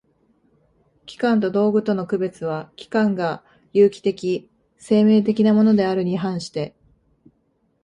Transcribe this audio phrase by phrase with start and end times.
[1.05, 6.75] 器官と道具との区別は、器官が有機的（生命的）なものであるに反して